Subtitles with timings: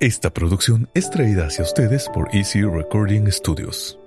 [0.00, 3.98] Esta producción es traída hacia ustedes por Easy Recording Studios.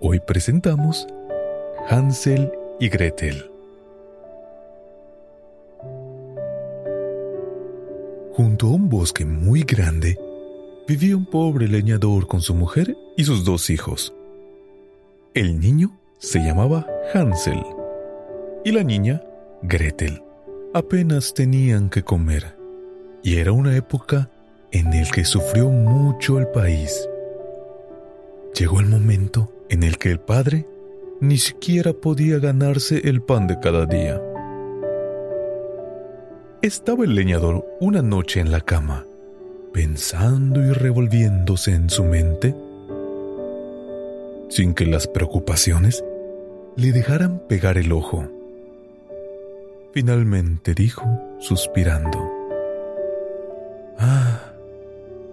[0.00, 1.06] Hoy presentamos
[1.90, 2.50] Hansel
[2.80, 3.50] y Gretel.
[8.32, 10.18] Junto a un bosque muy grande,
[10.88, 14.14] vivía un pobre leñador con su mujer y sus dos hijos.
[15.34, 17.62] El niño se llamaba Hansel
[18.64, 19.22] y la niña
[19.60, 20.22] Gretel.
[20.72, 22.56] Apenas tenían que comer
[23.22, 24.30] y era una época
[24.72, 27.08] en el que sufrió mucho el país.
[28.54, 30.66] Llegó el momento en el que el padre
[31.20, 34.20] ni siquiera podía ganarse el pan de cada día.
[36.62, 39.06] Estaba el leñador una noche en la cama,
[39.72, 42.54] pensando y revolviéndose en su mente,
[44.48, 46.04] sin que las preocupaciones
[46.76, 48.26] le dejaran pegar el ojo.
[49.92, 51.04] Finalmente dijo,
[51.38, 52.18] suspirando,
[54.00, 54.37] Ah,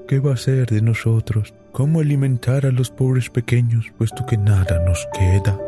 [0.08, 1.56] ¿Qué va a ser de nosotros?
[1.72, 5.60] ¿Cómo alimentar a los pobres pequeños puesto que nada nos queda?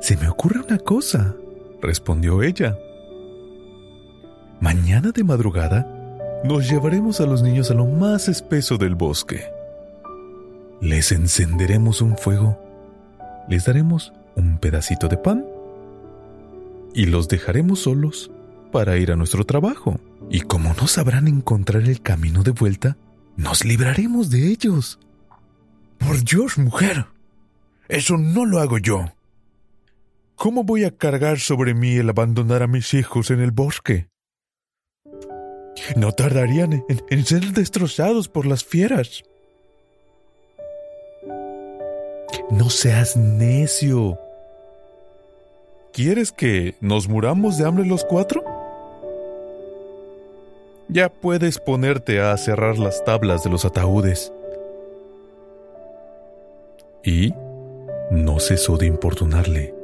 [0.00, 1.34] Se me ocurre una cosa,
[1.80, 2.76] respondió ella.
[4.60, 5.86] Mañana de madrugada
[6.44, 9.42] nos llevaremos a los niños a lo más espeso del bosque.
[10.82, 12.58] Les encenderemos un fuego,
[13.48, 15.46] les daremos un pedacito de pan
[16.92, 18.30] y los dejaremos solos
[18.70, 19.98] para ir a nuestro trabajo.
[20.30, 22.96] Y como no sabrán encontrar el camino de vuelta,
[23.36, 24.98] nos libraremos de ellos.
[25.98, 27.06] Por Dios, mujer.
[27.88, 29.06] Eso no lo hago yo.
[30.34, 34.08] ¿Cómo voy a cargar sobre mí el abandonar a mis hijos en el bosque?
[35.96, 39.22] No tardarían en, en ser destrozados por las fieras.
[42.50, 44.18] No seas necio.
[45.92, 48.57] ¿Quieres que nos muramos de hambre los cuatro?
[50.88, 54.32] Ya puedes ponerte a cerrar las tablas de los ataúdes.
[57.04, 57.32] Y
[58.10, 59.74] no cesó de importunarle,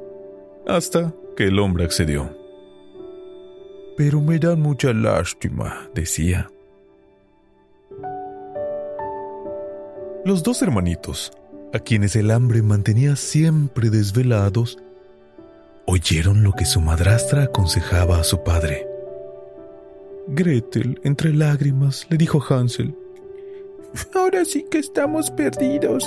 [0.66, 2.36] hasta que el hombre accedió.
[3.96, 6.50] Pero me da mucha lástima, decía.
[10.24, 11.32] Los dos hermanitos,
[11.72, 14.78] a quienes el hambre mantenía siempre desvelados,
[15.86, 18.93] oyeron lo que su madrastra aconsejaba a su padre.
[20.26, 22.94] Gretel, entre lágrimas, le dijo Hansel.
[24.14, 26.04] Ahora sí que estamos perdidos.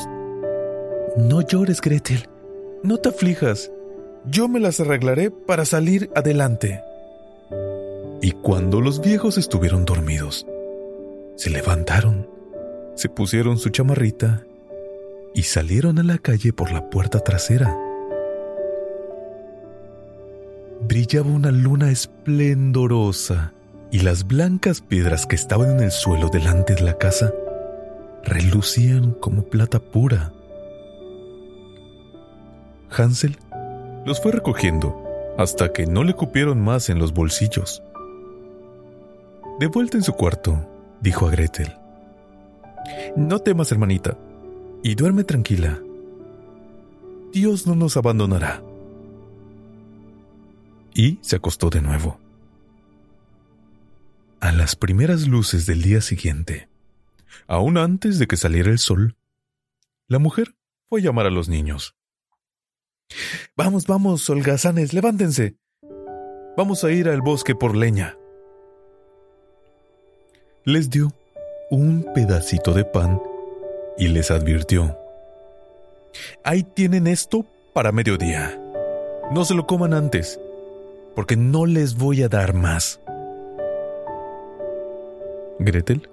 [1.17, 2.27] No llores, Gretel.
[2.83, 3.71] No te aflijas.
[4.25, 6.81] Yo me las arreglaré para salir adelante.
[8.21, 10.45] Y cuando los viejos estuvieron dormidos,
[11.35, 12.27] se levantaron,
[12.95, 14.43] se pusieron su chamarrita
[15.33, 17.77] y salieron a la calle por la puerta trasera.
[20.81, 23.53] Brillaba una luna esplendorosa
[23.91, 27.31] y las blancas piedras que estaban en el suelo delante de la casa
[28.23, 30.33] relucían como plata pura.
[32.89, 33.37] Hansel
[34.05, 35.03] los fue recogiendo
[35.37, 37.83] hasta que no le cupieron más en los bolsillos.
[39.59, 40.67] De vuelta en su cuarto,
[41.01, 41.73] dijo a Gretel,
[43.15, 44.17] No temas, hermanita,
[44.83, 45.79] y duerme tranquila.
[47.31, 48.61] Dios no nos abandonará.
[50.93, 52.19] Y se acostó de nuevo.
[54.67, 56.67] Las primeras luces del día siguiente,
[57.47, 59.15] aún antes de que saliera el sol,
[60.09, 60.57] la mujer
[60.89, 61.95] fue a llamar a los niños.
[63.55, 65.55] Vamos, vamos, holgazanes, levántense.
[66.57, 68.17] Vamos a ir al bosque por leña.
[70.65, 71.13] Les dio
[71.71, 73.21] un pedacito de pan
[73.97, 74.97] y les advirtió.
[76.43, 78.61] Ahí tienen esto para mediodía.
[79.31, 80.37] No se lo coman antes,
[81.15, 82.99] porque no les voy a dar más.
[85.59, 86.09] Gretel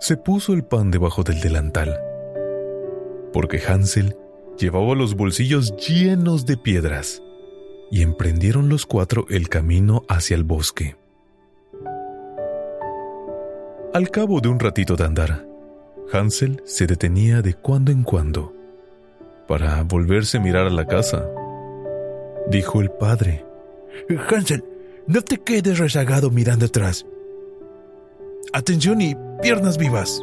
[0.00, 1.98] se puso el pan debajo del delantal,
[3.32, 4.16] porque Hansel
[4.58, 7.22] llevaba los bolsillos llenos de piedras,
[7.90, 10.96] y emprendieron los cuatro el camino hacia el bosque.
[13.94, 15.46] Al cabo de un ratito de andar,
[16.12, 18.54] Hansel se detenía de cuando en cuando
[19.48, 21.26] para volverse a mirar a la casa.
[22.48, 23.44] Dijo el padre,
[24.28, 24.62] Hansel,
[25.06, 27.06] no te quedes rezagado mirando atrás.
[28.52, 30.22] Atención y piernas vivas.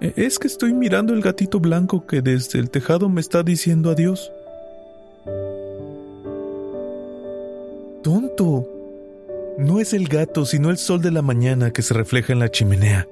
[0.00, 3.90] E, es que estoy mirando el gatito blanco que desde el tejado me está diciendo
[3.90, 4.32] adiós.
[8.02, 8.68] Tonto.
[9.56, 12.50] No es el gato, sino el sol de la mañana que se refleja en la
[12.50, 13.06] chimenea.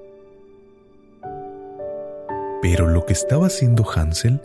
[2.61, 4.41] Pero lo que estaba haciendo Hansel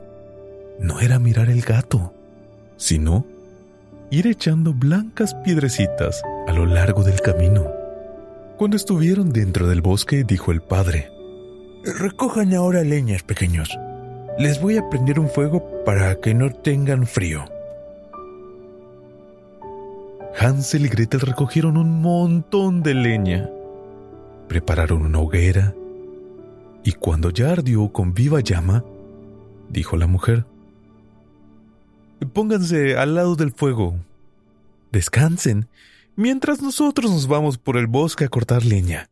[0.80, 2.14] no era mirar el gato,
[2.78, 3.26] sino
[4.12, 7.77] ir echando blancas piedrecitas a lo largo del camino
[8.58, 11.12] Cuando estuvieron dentro del bosque, dijo el padre,
[11.84, 13.70] Recojan ahora leñas, pequeños.
[14.40, 17.46] Les voy a prender un fuego para que no tengan frío.
[20.40, 23.48] Hansel y Gretel recogieron un montón de leña,
[24.48, 25.76] prepararon una hoguera,
[26.84, 28.84] y cuando ya ardió con viva llama,
[29.70, 30.46] dijo la mujer,
[32.34, 33.98] Pónganse al lado del fuego,
[34.92, 35.68] descansen,
[36.18, 39.10] mientras nosotros nos vamos por el bosque a cortar leña.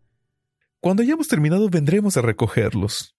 [0.82, 3.16] Cuando hayamos terminado vendremos a recogerlos.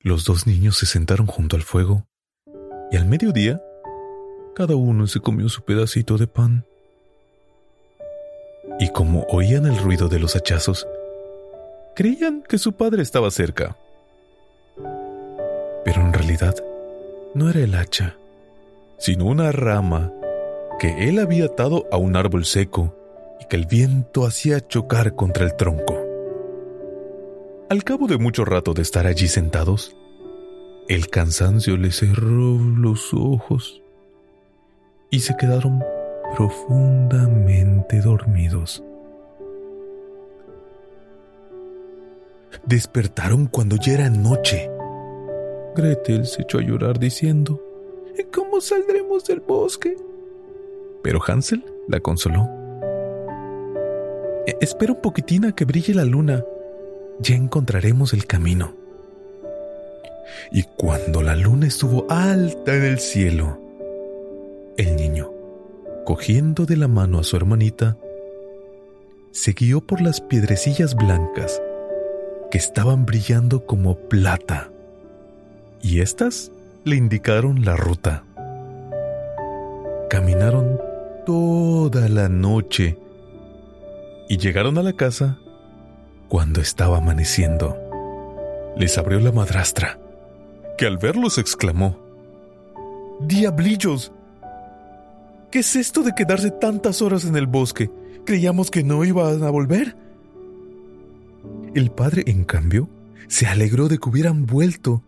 [0.00, 2.06] Los dos niños se sentaron junto al fuego
[2.90, 3.62] y al mediodía
[4.54, 6.66] cada uno se comió su pedacito de pan.
[8.80, 10.86] Y como oían el ruido de los hachazos,
[11.94, 13.76] creían que su padre estaba cerca.
[15.84, 16.56] Pero en realidad
[17.34, 18.16] no era el hacha,
[18.98, 20.12] sino una rama
[20.78, 22.94] que él había atado a un árbol seco
[23.40, 25.96] y que el viento hacía chocar contra el tronco.
[27.68, 29.96] Al cabo de mucho rato de estar allí sentados,
[30.88, 33.82] el cansancio le cerró los ojos
[35.10, 35.82] y se quedaron
[36.36, 38.84] profundamente dormidos.
[42.64, 44.70] Despertaron cuando ya era noche.
[45.74, 47.60] Gretel se echó a llorar diciendo,
[48.32, 49.96] ¿Cómo saldremos del bosque?
[51.06, 52.50] Pero Hansel la consoló.
[54.44, 56.44] E, espera un poquitín a que brille la luna.
[57.20, 58.74] Ya encontraremos el camino.
[60.50, 63.56] Y cuando la luna estuvo alta en el cielo,
[64.76, 65.30] el niño,
[66.04, 67.96] cogiendo de la mano a su hermanita,
[69.30, 71.62] se guió por las piedrecillas blancas
[72.50, 74.72] que estaban brillando como plata,
[75.80, 76.50] y éstas
[76.82, 78.24] le indicaron la ruta.
[80.10, 80.80] Caminaron
[81.26, 82.96] toda la noche
[84.28, 85.36] y llegaron a la casa
[86.28, 87.76] cuando estaba amaneciendo.
[88.76, 89.98] Les abrió la madrastra,
[90.78, 91.98] que al verlos exclamó,
[93.20, 94.12] ¡Diablillos!
[95.50, 97.90] ¿Qué es esto de quedarse tantas horas en el bosque?
[98.24, 99.96] Creíamos que no iban a volver.
[101.74, 102.88] El padre, en cambio,
[103.26, 105.02] se alegró de que hubieran vuelto,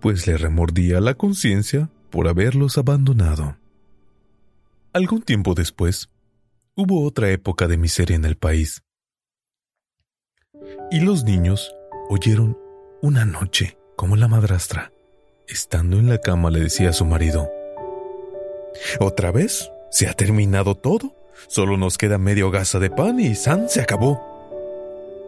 [0.00, 3.56] pues le remordía la conciencia por haberlos abandonado.
[4.94, 6.10] Algún tiempo después,
[6.74, 8.82] hubo otra época de miseria en el país.
[10.90, 11.74] Y los niños
[12.10, 12.58] oyeron
[13.00, 14.92] una noche como la madrastra,
[15.48, 17.50] estando en la cama, le decía a su marido,
[19.00, 19.70] ¿Otra vez?
[19.90, 21.16] ¿Se ha terminado todo?
[21.48, 24.20] Solo nos queda medio gasa de pan y San se acabó.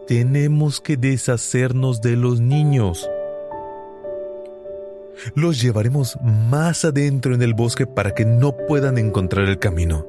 [0.07, 3.09] Tenemos que deshacernos de los niños.
[5.35, 10.05] Los llevaremos más adentro en el bosque para que no puedan encontrar el camino.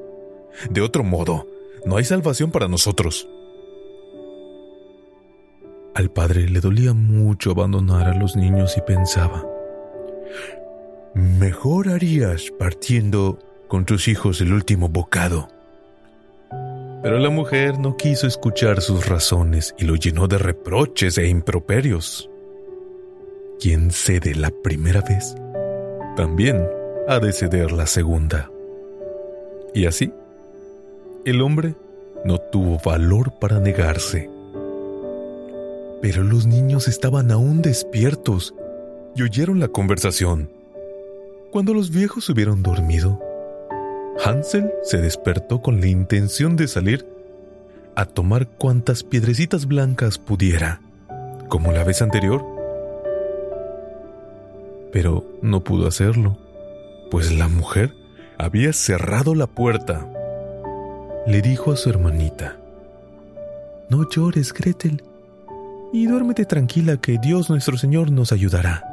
[0.69, 1.47] De otro modo,
[1.85, 3.27] no hay salvación para nosotros.
[5.95, 9.43] Al padre le dolía mucho abandonar a los niños y pensaba,
[11.15, 15.47] mejor harías partiendo con tus hijos el último bocado.
[17.01, 22.29] Pero la mujer no quiso escuchar sus razones y lo llenó de reproches e improperios.
[23.59, 25.35] Quien cede la primera vez,
[26.15, 26.63] también
[27.07, 28.51] ha de ceder la segunda.
[29.73, 30.13] Y así,
[31.25, 31.75] el hombre
[32.23, 34.29] no tuvo valor para negarse.
[36.01, 38.53] Pero los niños estaban aún despiertos
[39.15, 40.51] y oyeron la conversación.
[41.51, 43.19] Cuando los viejos hubieron dormido,
[44.23, 47.07] Hansel se despertó con la intención de salir
[47.95, 50.81] a tomar cuantas piedrecitas blancas pudiera,
[51.49, 52.56] como la vez anterior
[54.91, 56.37] pero no pudo hacerlo,
[57.11, 57.93] pues la mujer
[58.37, 60.11] había cerrado la puerta.
[61.25, 62.57] Le dijo a su hermanita,
[63.89, 65.03] No llores, Gretel,
[65.93, 68.83] y duérmete tranquila que Dios nuestro Señor nos ayudará.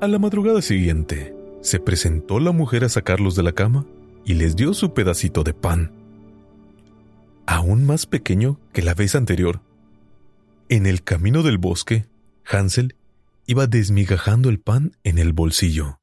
[0.00, 3.86] A la madrugada siguiente, se presentó la mujer a sacarlos de la cama
[4.24, 5.92] y les dio su pedacito de pan,
[7.46, 9.60] aún más pequeño que la vez anterior.
[10.68, 12.06] En el camino del bosque,
[12.44, 12.96] Hansel
[13.46, 16.00] iba desmigajando el pan en el bolsillo.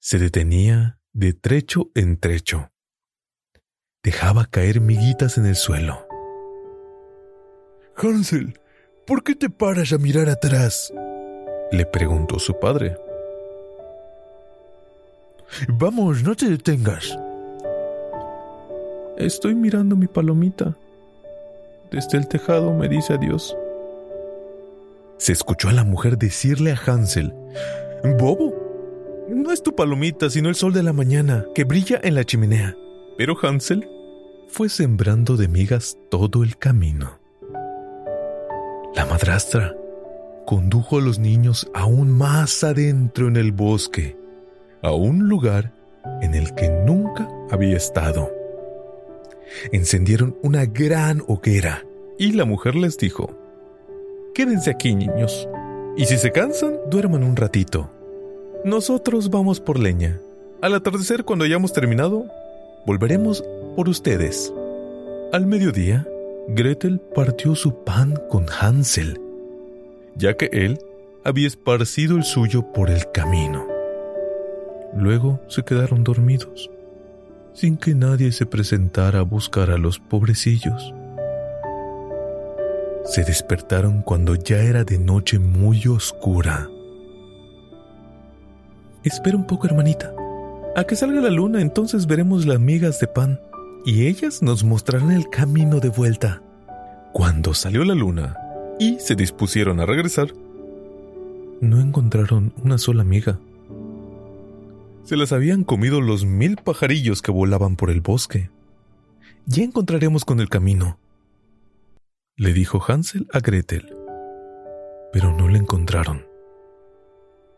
[0.00, 2.70] Se detenía de trecho en trecho.
[4.02, 6.06] Dejaba caer miguitas en el suelo.
[7.96, 8.58] Hansel,
[9.06, 10.92] ¿por qué te paras a mirar atrás?
[11.70, 12.96] le preguntó su padre.
[15.68, 17.16] Vamos, no te detengas.
[19.16, 20.76] Estoy mirando mi palomita.
[21.90, 23.56] Desde el tejado me dice adiós
[25.22, 27.32] se escuchó a la mujer decirle a Hansel,
[28.18, 28.52] Bobo,
[29.28, 32.76] no es tu palomita, sino el sol de la mañana que brilla en la chimenea.
[33.16, 33.88] Pero Hansel
[34.48, 37.20] fue sembrando de migas todo el camino.
[38.96, 39.76] La madrastra
[40.44, 44.16] condujo a los niños aún más adentro en el bosque,
[44.82, 45.72] a un lugar
[46.20, 48.28] en el que nunca había estado.
[49.70, 51.84] Encendieron una gran hoguera
[52.18, 53.38] y la mujer les dijo,
[54.34, 55.46] Quédense aquí, niños,
[55.96, 57.90] y si se cansan, duerman un ratito.
[58.64, 60.20] Nosotros vamos por leña.
[60.62, 62.26] Al atardecer, cuando hayamos terminado,
[62.86, 63.44] volveremos
[63.76, 64.52] por ustedes.
[65.32, 66.06] Al mediodía,
[66.48, 69.20] Gretel partió su pan con Hansel,
[70.16, 70.78] ya que él
[71.24, 73.66] había esparcido el suyo por el camino.
[74.96, 76.70] Luego se quedaron dormidos,
[77.52, 80.94] sin que nadie se presentara a buscar a los pobrecillos.
[83.04, 86.68] Se despertaron cuando ya era de noche muy oscura.
[89.02, 90.14] Espera un poco, hermanita.
[90.76, 93.40] A que salga la luna, entonces veremos las migas de pan,
[93.84, 96.40] y ellas nos mostrarán el camino de vuelta.
[97.12, 98.36] Cuando salió la luna
[98.78, 100.32] y se dispusieron a regresar,
[101.60, 103.38] no encontraron una sola miga.
[105.04, 108.50] Se las habían comido los mil pajarillos que volaban por el bosque.
[109.46, 110.98] Ya encontraremos con el camino,
[112.36, 113.94] le dijo Hansel a Gretel.
[115.12, 116.26] Pero no le encontraron.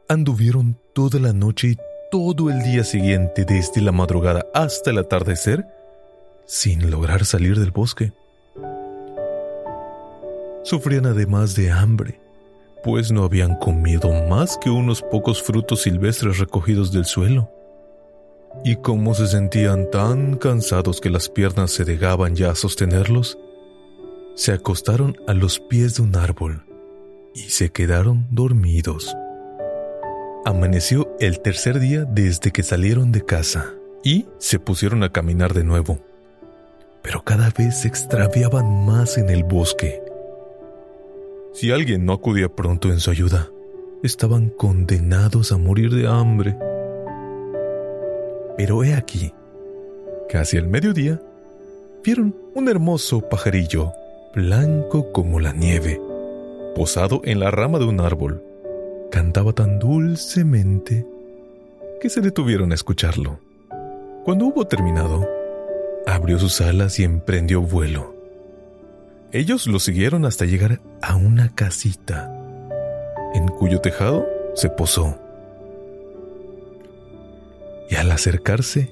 [0.08, 1.76] Anduvieron toda la noche y
[2.10, 5.64] todo el día siguiente, desde la madrugada hasta el atardecer,
[6.44, 8.12] sin lograr salir del bosque.
[10.64, 12.20] Sufrían además de hambre,
[12.82, 17.50] pues no habían comido más que unos pocos frutos silvestres recogidos del suelo.
[18.64, 23.38] Y como se sentían tan cansados que las piernas se degaban ya a sostenerlos,
[24.34, 26.64] se acostaron a los pies de un árbol
[27.34, 29.16] y se quedaron dormidos.
[30.44, 35.64] Amaneció el tercer día desde que salieron de casa y se pusieron a caminar de
[35.64, 36.00] nuevo.
[37.02, 40.02] Pero cada vez se extraviaban más en el bosque.
[41.52, 43.48] Si alguien no acudía pronto en su ayuda,
[44.02, 46.56] estaban condenados a morir de hambre.
[48.56, 49.32] Pero he aquí,
[50.28, 51.22] casi al mediodía,
[52.02, 53.92] vieron un hermoso pajarillo,
[54.34, 56.00] blanco como la nieve,
[56.74, 58.42] posado en la rama de un árbol
[59.10, 61.06] cantaba tan dulcemente
[62.00, 63.38] que se detuvieron a escucharlo.
[64.24, 65.28] Cuando hubo terminado,
[66.04, 68.14] abrió sus alas y emprendió vuelo.
[69.30, 72.32] Ellos lo siguieron hasta llegar a una casita,
[73.34, 75.16] en cuyo tejado se posó.
[77.88, 78.90] Y al acercarse,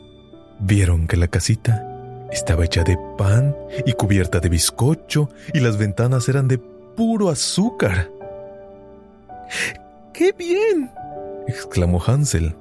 [0.60, 1.91] vieron que la casita
[2.32, 3.54] estaba hecha de pan
[3.86, 8.10] y cubierta de bizcocho y las ventanas eran de puro azúcar.
[10.12, 10.90] ¡Qué bien!
[11.46, 12.56] exclamó Hansel.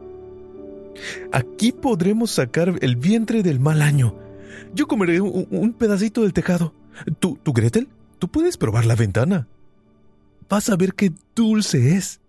[1.32, 4.16] Aquí podremos sacar el vientre del mal año.
[4.74, 6.74] Yo comeré un, pedacito del tejado.
[7.20, 7.88] ¿Tú, ¿Tú, Gretel?
[8.20, 9.48] Tú puedes probar la ventana.
[10.50, 12.20] Vas a ver qué dulce es.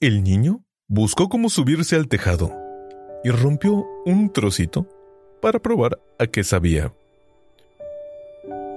[0.00, 2.63] El niño buscó cómo subirse al tejado
[3.24, 4.86] y rompió un trocito
[5.40, 6.92] para probar a qué sabía.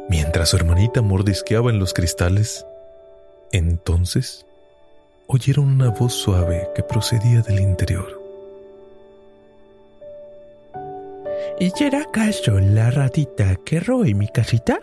[0.10, 2.66] Mientras su hermanita mordisqueaba en los cristales,
[3.51, 4.46] entonces
[5.27, 8.22] oyeron una voz suave que procedía del interior.
[11.60, 14.80] ¿Y será acaso la ratita que roe mi casita?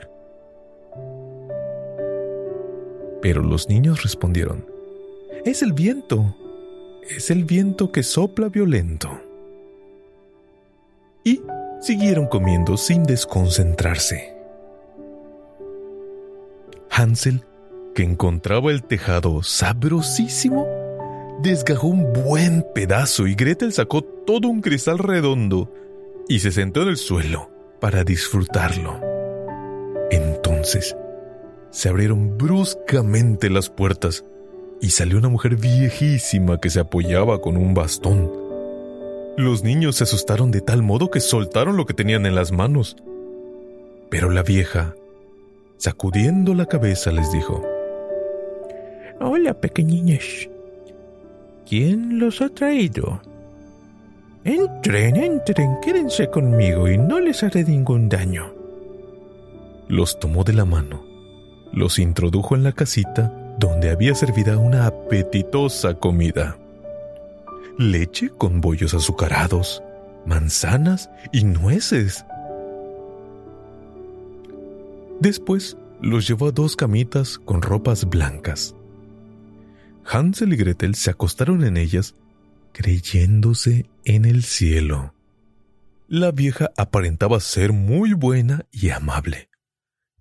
[3.22, 4.66] Pero los niños respondieron,
[5.46, 6.36] es el viento,
[7.08, 9.20] es el viento que sopla violento.
[11.24, 11.42] Y
[11.80, 14.34] siguieron comiendo sin desconcentrarse.
[16.90, 17.44] Hansel,
[17.94, 20.66] que encontraba el tejado sabrosísimo,
[21.42, 25.72] desgajó un buen pedazo y Gretel sacó todo un cristal redondo
[26.28, 27.50] y se sentó en el suelo
[27.80, 29.00] para disfrutarlo.
[30.10, 30.96] Entonces
[31.70, 34.24] se abrieron bruscamente las puertas
[34.80, 38.43] y salió una mujer viejísima que se apoyaba con un bastón.
[39.36, 42.96] Los niños se asustaron de tal modo que soltaron lo que tenían en las manos.
[44.10, 44.94] Pero la vieja
[45.76, 47.62] Sacudiendo la cabeza les dijo,
[49.20, 50.48] Hola pequeñines.
[51.68, 53.20] ¿Quién los ha traído?
[54.44, 58.54] Entren, entren, quédense conmigo y no les haré ningún daño.
[59.88, 61.04] Los tomó de la mano,
[61.72, 66.56] los introdujo en la casita donde había servida una apetitosa comida.
[67.78, 69.82] Leche con bollos azucarados,
[70.26, 72.24] manzanas y nueces
[75.20, 78.74] Después los llevó a dos camitas con ropas blancas.
[80.04, 82.14] Hansel y Gretel se acostaron en ellas
[82.72, 85.14] creyéndose en el cielo.
[86.08, 89.48] La vieja aparentaba ser muy buena y amable,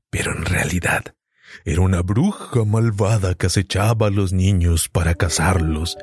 [0.09, 1.15] pero en realidad
[1.65, 5.97] era una bruja malvada que acechaba a los niños para cazarlos.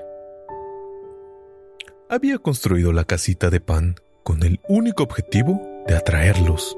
[2.12, 6.76] Había construido la casita de pan con el único objetivo de atraerlos.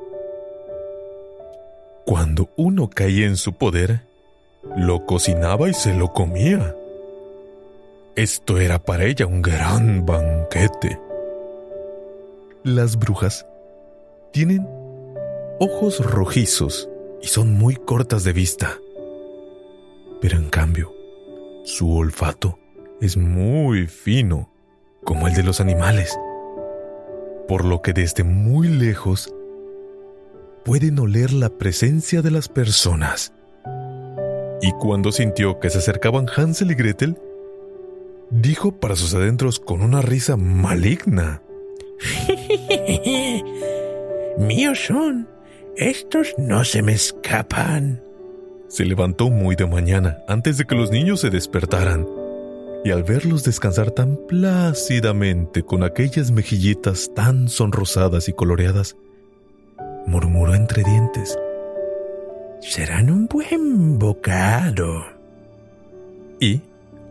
[2.05, 4.03] Cuando uno caía en su poder,
[4.77, 6.77] lo cocinaba y se lo comía.
[8.15, 11.01] Esto era para ella un gran banquete.
[12.63, 13.47] Las brujas
[14.33, 14.69] tienen
[15.59, 16.91] ojos rojizos
[17.23, 18.77] y son muy cortas de vista.
[20.21, 20.95] Pero en cambio,
[21.65, 22.59] su olfato
[23.01, 24.52] es muy fino,
[25.05, 26.19] como el de los animales,
[27.49, 29.35] por lo que desde muy lejos
[30.65, 33.33] pueden oler la presencia de las personas.
[34.61, 37.19] Y cuando sintió que se acercaban Hansel y Gretel,
[38.31, 41.43] dijo para sus adentros con una risa maligna.
[44.39, 45.29] Míos son.
[45.77, 48.03] Estos no se me escapan.
[48.69, 52.07] Se levantó muy de mañana, antes de que los niños se despertaran,
[52.85, 58.97] y al verlos descansar tan plácidamente con aquellas mejillitas tan sonrosadas y coloreadas,
[60.07, 61.39] murmuró entre dientes.
[62.61, 65.05] Serán un buen bocado.
[66.41, 66.61] Y,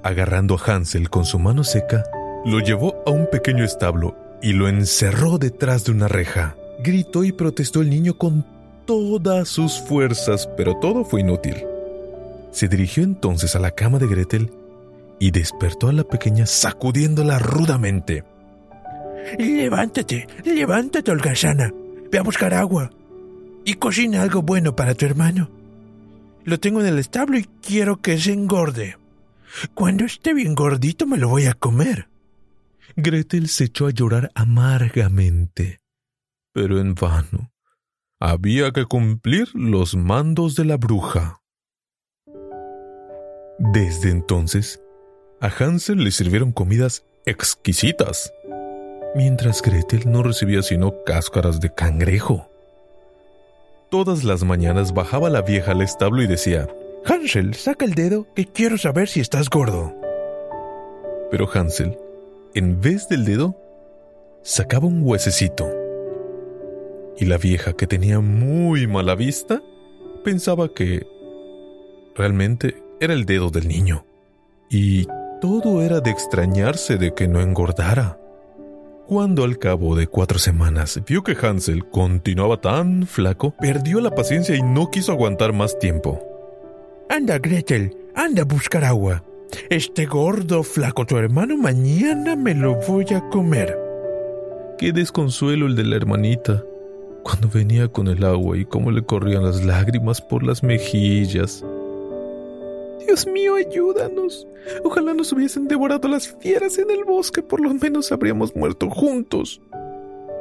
[0.04, 2.04] agarrando a Hansel con su mano seca,
[2.46, 6.56] lo llevó a un pequeño establo y lo encerró detrás de una reja.
[6.84, 8.46] Gritó y protestó el niño con
[8.86, 11.66] todas sus fuerzas, pero todo fue inútil.
[12.52, 14.52] Se dirigió entonces a la cama de Gretel
[15.22, 18.24] y despertó a la pequeña sacudiéndola rudamente.
[19.38, 21.72] Levántate, levántate, holgazana.
[22.12, 22.90] Ve a buscar agua
[23.64, 25.48] y cocina algo bueno para tu hermano.
[26.44, 28.98] Lo tengo en el establo y quiero que se engorde.
[29.76, 32.10] Cuando esté bien gordito me lo voy a comer.
[32.96, 35.82] Gretel se echó a llorar amargamente,
[36.52, 37.52] pero en vano.
[38.20, 41.44] Había que cumplir los mandos de la bruja.
[43.60, 44.82] Desde entonces,
[45.42, 48.32] a Hansel le sirvieron comidas exquisitas,
[49.16, 52.48] mientras Gretel no recibía sino cáscaras de cangrejo.
[53.90, 56.70] Todas las mañanas bajaba la vieja al establo y decía,
[57.06, 59.96] Hansel, saca el dedo que quiero saber si estás gordo.
[61.32, 61.98] Pero Hansel,
[62.54, 63.58] en vez del dedo,
[64.44, 65.68] sacaba un huesecito.
[67.18, 69.62] Y la vieja, que tenía muy mala vista,
[70.24, 71.08] pensaba que
[72.16, 74.06] realmente era el dedo del niño.
[74.70, 75.08] Y
[75.42, 78.18] todo era de extrañarse de que no engordara.
[79.08, 84.56] Cuando al cabo de cuatro semanas vio que Hansel continuaba tan flaco, perdió la paciencia
[84.56, 86.24] y no quiso aguantar más tiempo.
[87.10, 89.24] Anda, Gretel, anda a buscar agua.
[89.70, 93.78] Este gordo flaco tu hermano mañana me lo voy a comer.
[94.78, 96.64] Qué desconsuelo el de la hermanita,
[97.24, 101.66] cuando venía con el agua y cómo le corrían las lágrimas por las mejillas.
[103.06, 104.48] Dios mío, ayúdanos.
[104.84, 109.62] Ojalá nos hubiesen devorado las fieras en el bosque, por lo menos habríamos muerto juntos.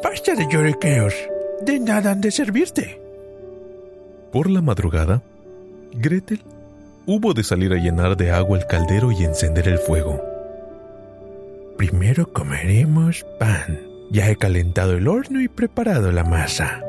[0.02, 1.14] Basta de lloriqueos.
[1.62, 3.00] De nada han de servirte.
[4.32, 5.22] Por la madrugada,
[5.92, 6.42] Gretel
[7.06, 10.22] hubo de salir a llenar de agua el caldero y encender el fuego.
[11.76, 13.80] Primero comeremos pan.
[14.10, 16.82] Ya he calentado el horno y preparado la masa,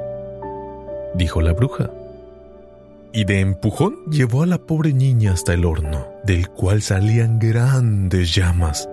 [1.13, 1.91] dijo la bruja
[3.13, 8.33] y de empujón llevó a la pobre niña hasta el horno, del cual salían grandes
[8.33, 8.89] llamas.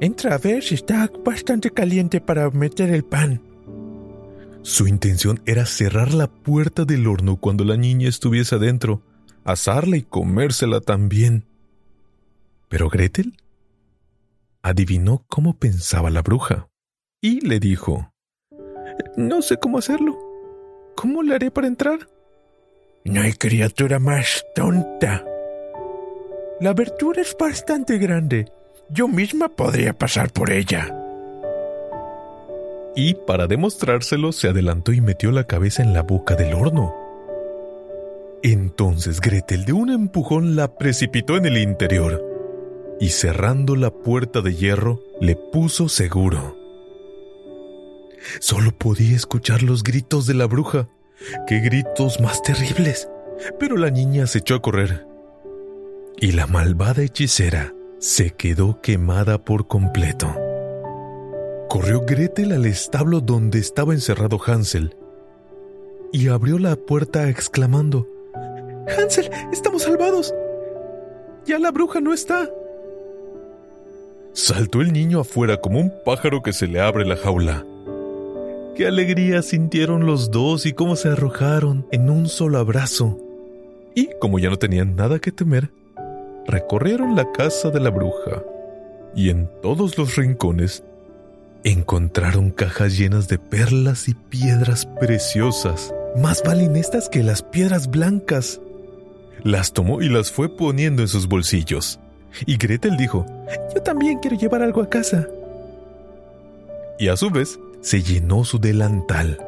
[0.00, 3.40] Entra a ver si está bastante caliente para meter el pan.
[4.62, 9.02] Su intención era cerrar la puerta del horno cuando la niña estuviese adentro,
[9.44, 11.44] asarla y comérsela también.
[12.68, 13.36] Pero Gretel
[14.62, 16.68] adivinó cómo pensaba la bruja
[17.20, 18.10] y le dijo,
[19.16, 20.18] No sé cómo hacerlo.
[20.96, 22.08] ¿Cómo le haré para entrar?
[23.06, 25.22] No hay criatura más tonta.
[26.58, 28.46] La abertura es bastante grande.
[28.88, 30.88] Yo misma podría pasar por ella.
[32.96, 36.94] Y para demostrárselo se adelantó y metió la cabeza en la boca del horno.
[38.42, 42.24] Entonces Gretel de un empujón la precipitó en el interior
[43.00, 46.56] y cerrando la puerta de hierro le puso seguro.
[48.40, 50.88] Solo podía escuchar los gritos de la bruja
[51.46, 53.08] ¡Qué gritos más terribles!
[53.58, 55.06] Pero la niña se echó a correr.
[56.16, 60.34] Y la malvada hechicera se quedó quemada por completo.
[61.68, 64.96] Corrió Gretel al establo donde estaba encerrado Hansel
[66.12, 68.06] y abrió la puerta exclamando,
[68.86, 70.32] Hansel, estamos salvados.
[71.44, 72.48] Ya la bruja no está.
[74.32, 77.64] Saltó el niño afuera como un pájaro que se le abre la jaula
[78.74, 83.16] Qué alegría sintieron los dos y cómo se arrojaron en un solo abrazo.
[83.94, 85.70] Y como ya no tenían nada que temer,
[86.48, 88.42] recorrieron la casa de la bruja
[89.14, 90.82] y en todos los rincones
[91.62, 95.94] encontraron cajas llenas de perlas y piedras preciosas.
[96.16, 98.60] Más valen estas que las piedras blancas.
[99.44, 102.00] Las tomó y las fue poniendo en sus bolsillos.
[102.44, 103.24] Y Gretel dijo,
[103.72, 105.28] Yo también quiero llevar algo a casa.
[106.98, 109.38] Y a su vez se llenó su delantal.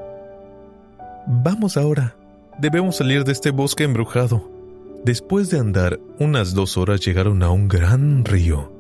[1.27, 2.15] Vamos ahora.
[2.59, 4.51] Debemos salir de este bosque embrujado.
[5.05, 8.71] Después de andar unas dos horas llegaron a un gran río.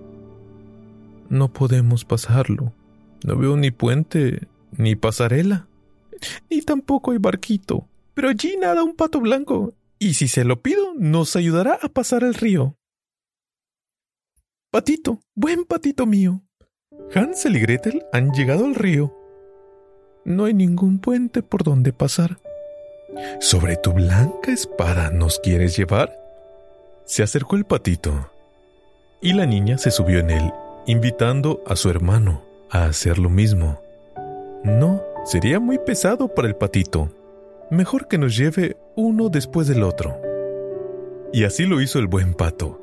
[1.30, 2.74] No podemos pasarlo.
[3.24, 5.66] No veo ni puente, ni pasarela.
[6.50, 7.88] Ni tampoco hay barquito.
[8.12, 9.72] Pero allí nada un pato blanco.
[9.98, 12.76] Y si se lo pido, nos ayudará a pasar el río.
[14.70, 16.42] Patito, buen patito mío.
[17.14, 19.25] Hansel y Gretel han llegado al río.
[20.26, 22.38] No hay ningún puente por donde pasar.
[23.38, 26.18] ¿Sobre tu blanca espada nos quieres llevar?
[27.04, 28.28] Se acercó el patito,
[29.22, 30.52] y la niña se subió en él,
[30.86, 33.80] invitando a su hermano a hacer lo mismo.
[34.64, 37.08] No, sería muy pesado para el patito.
[37.70, 40.20] Mejor que nos lleve uno después del otro.
[41.32, 42.80] Y así lo hizo el buen pato.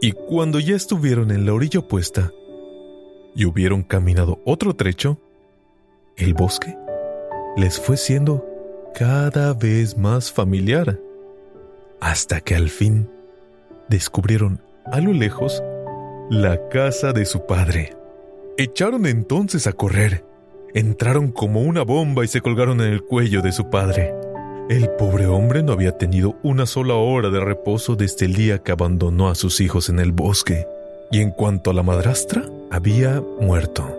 [0.00, 2.32] Y cuando ya estuvieron en la orilla opuesta
[3.34, 5.18] y hubieron caminado otro trecho,
[6.18, 6.76] el bosque
[7.56, 8.46] les fue siendo
[8.94, 10.98] cada vez más familiar,
[12.00, 13.10] hasta que al fin
[13.88, 15.62] descubrieron a lo lejos
[16.30, 17.96] la casa de su padre.
[18.56, 20.24] Echaron entonces a correr,
[20.74, 24.14] entraron como una bomba y se colgaron en el cuello de su padre.
[24.68, 28.72] El pobre hombre no había tenido una sola hora de reposo desde el día que
[28.72, 30.66] abandonó a sus hijos en el bosque.
[31.10, 33.97] Y en cuanto a la madrastra, había muerto.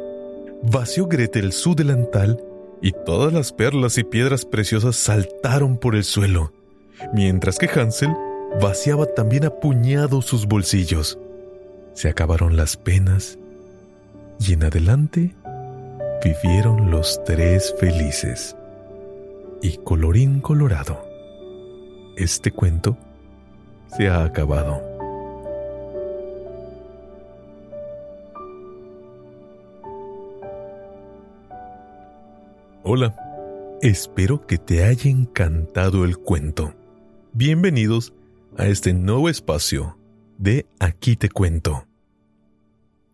[0.62, 2.44] Vació Gretel su delantal
[2.82, 6.52] y todas las perlas y piedras preciosas saltaron por el suelo,
[7.14, 8.14] mientras que Hansel
[8.62, 11.18] vaciaba también a puñados sus bolsillos.
[11.94, 13.38] Se acabaron las penas
[14.40, 15.36] y en adelante
[16.24, 18.56] vivieron los tres felices.
[19.62, 21.02] Y colorín colorado,
[22.16, 22.98] este cuento
[23.98, 24.89] se ha acabado.
[32.92, 33.16] Hola,
[33.84, 36.74] espero que te haya encantado el cuento.
[37.34, 38.16] Bienvenidos
[38.58, 40.00] a este nuevo espacio
[40.40, 41.88] de Aquí te cuento.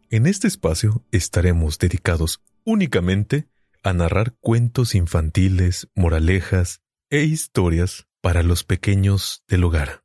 [0.09, 3.49] En este espacio estaremos dedicados únicamente
[3.83, 10.04] a narrar cuentos infantiles, moralejas e historias para los pequeños del hogar.